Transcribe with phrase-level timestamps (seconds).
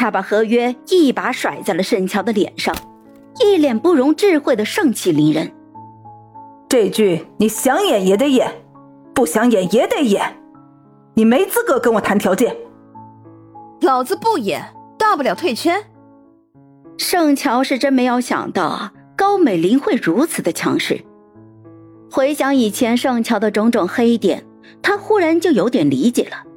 [0.00, 2.74] 他把合约一把甩在了盛乔的脸上，
[3.38, 5.52] 一脸不容置喙的盛气凌人。
[6.70, 8.50] 这剧你想演也得演，
[9.12, 10.38] 不想演也得演，
[11.12, 12.56] 你没资格跟我谈条件。
[13.82, 15.84] 老子不演，大不了退圈。
[16.96, 20.98] 盛乔是真没有想到啊，高美玲会如此的强势。
[22.10, 24.46] 回想以前盛乔的种种黑点，
[24.80, 26.49] 他忽然就有点理解了。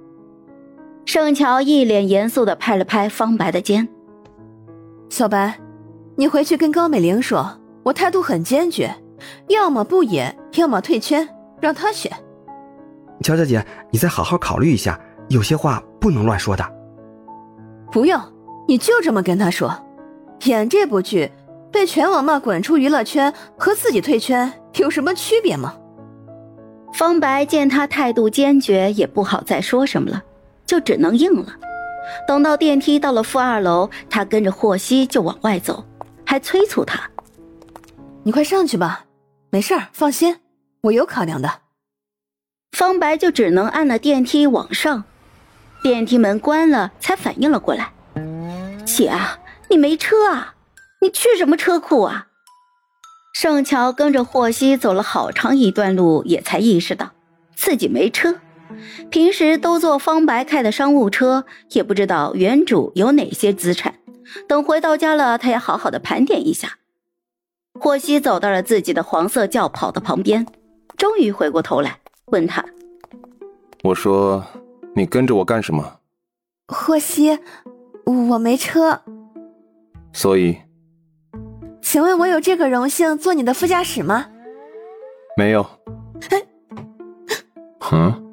[1.06, 3.88] 盛乔一脸严肃的拍了拍方白的肩
[5.10, 5.60] ：“小白，
[6.16, 8.94] 你回去跟高美玲说，我态度很坚决。”
[9.48, 11.26] 要么不演，要么退圈，
[11.62, 12.12] 让她选。
[13.22, 15.00] 乔小姐，你再好好考虑一下，
[15.30, 16.66] 有些话不能乱说的。
[17.90, 18.20] 不用，
[18.68, 19.74] 你就这么跟他说。
[20.46, 21.32] 演这部剧，
[21.72, 25.74] 被全网骂滚出娱乐圈，和自己退圈有什么区别吗？
[26.94, 30.22] 方白见他态度坚决，也不好再说什么了，
[30.74, 31.56] 就只能应了。
[32.28, 35.86] 等到电梯到了负二楼，他跟着霍希就往外走，
[36.26, 37.12] 还催促他
[38.26, 39.06] ：“你快上去吧。”
[39.52, 40.40] 没事儿，放心，
[40.82, 41.60] 我有考量的。
[42.72, 45.04] 方白就只能按了电梯往上，
[45.84, 47.92] 电梯门关了，才反应了过来。
[48.84, 49.14] 姐，
[49.70, 50.56] 你没车啊？
[51.04, 52.30] 你去什么车库啊？
[53.36, 57.12] 盛乔跟着霍希走了好长一段路，也才意识到
[57.56, 58.38] 自己没车。
[59.10, 63.96] 平时都坐方白开的商务车，也不知道原主有哪些资产。
[64.48, 66.78] 等回到家了，他要好好的盘点一下。
[67.80, 70.46] 霍希走到了自己的黄色轿跑的旁边，
[70.98, 72.64] 终于回过头来问他
[73.84, 74.44] ：“我说，
[74.96, 76.00] 你跟着我干什么？”
[76.70, 77.38] 霍希，
[78.06, 79.02] 我没车，
[80.14, 80.58] 所以，
[81.82, 84.28] 请问我有这个荣幸坐你的副驾驶吗？
[85.36, 85.66] 没有。
[86.30, 86.42] 哎，
[87.80, 88.33] 哼，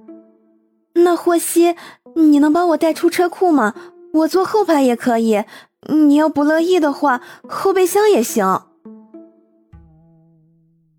[1.10, 1.74] 那霍希，
[2.14, 3.74] 你能帮我带出车库吗？
[4.12, 5.42] 我坐后排也可以，
[5.88, 8.62] 你要不乐意的话，后备箱也行。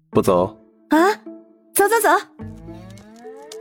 [0.10, 0.58] 不走
[0.90, 1.14] 啊！
[1.74, 2.10] 走走走！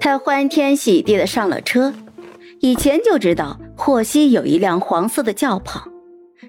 [0.01, 1.95] 他欢天喜地的上了车。
[2.59, 5.85] 以前就知道霍希有一辆黄色的轿跑，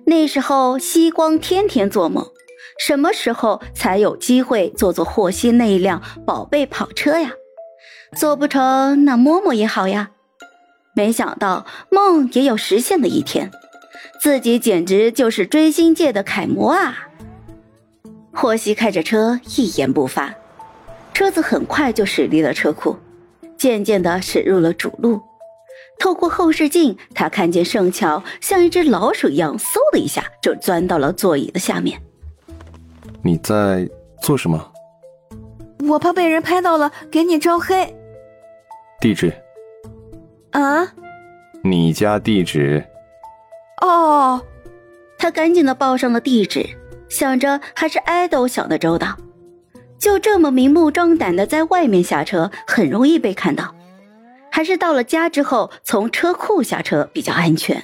[0.07, 2.25] 那时候西光天天做梦，
[2.79, 7.33] 什么时候才有机会坐坐霍希那一辆宝贝跑车呀？
[8.17, 10.11] 做不成，那摸摸也好呀。
[10.93, 13.49] 没想到梦也有实现的一天，
[14.19, 17.07] 自己简直就是追星界的楷模啊！
[18.33, 20.33] 霍希开着车，一言不发。
[21.13, 22.97] 车子很快就驶离了车库，
[23.57, 25.21] 渐渐的驶入了主路。
[25.97, 32.01] 透过后视镜，他看见盛乔像一只老鼠一样，嗖的一下就钻到了座椅的下面。
[33.23, 33.87] 你在
[34.21, 34.71] 做什么？
[35.87, 37.95] 我怕被人拍到了，给你招黑。
[39.01, 39.33] 地址？
[40.51, 40.87] 啊？
[41.63, 42.85] 你家地址？
[43.81, 44.39] 哦。
[45.17, 46.63] 他赶紧的报上了地址。
[47.09, 49.17] 想着还是爱豆想的周到，
[49.97, 53.75] 就这么明目张胆的在外面下车，很容易被看到。
[54.51, 57.83] 还是到了家之后从车库下车比较安全。